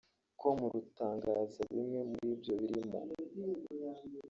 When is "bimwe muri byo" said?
1.73-2.53